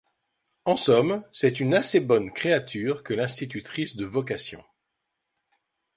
En 0.65 0.77
somme, 0.77 1.23
c’est 1.31 1.59
une 1.59 1.75
assez 1.75 1.99
bonne 1.99 2.31
créature 2.31 3.03
que 3.03 3.13
l’institutrice 3.13 3.95
de 3.97 4.05
vocation. 4.05 4.65